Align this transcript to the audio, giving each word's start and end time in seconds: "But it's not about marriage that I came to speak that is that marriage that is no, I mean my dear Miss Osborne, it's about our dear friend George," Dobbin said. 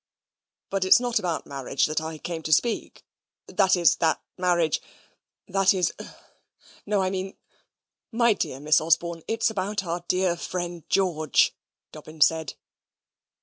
"But 0.71 0.83
it's 0.83 0.99
not 0.99 1.19
about 1.19 1.45
marriage 1.45 1.85
that 1.85 2.01
I 2.01 2.17
came 2.17 2.41
to 2.41 2.51
speak 2.51 3.05
that 3.45 3.75
is 3.75 3.97
that 3.97 4.19
marriage 4.35 4.81
that 5.47 5.75
is 5.75 5.93
no, 6.87 7.03
I 7.03 7.11
mean 7.11 7.37
my 8.11 8.33
dear 8.33 8.59
Miss 8.59 8.81
Osborne, 8.81 9.21
it's 9.27 9.51
about 9.51 9.83
our 9.83 10.03
dear 10.07 10.35
friend 10.35 10.89
George," 10.89 11.55
Dobbin 11.91 12.19
said. 12.21 12.55